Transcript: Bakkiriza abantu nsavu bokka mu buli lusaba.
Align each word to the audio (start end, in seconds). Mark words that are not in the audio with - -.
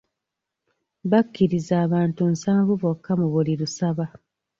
Bakkiriza 1.11 1.73
abantu 1.85 2.21
nsavu 2.33 2.73
bokka 2.81 3.11
mu 3.19 3.27
buli 3.33 3.53
lusaba. 3.59 4.05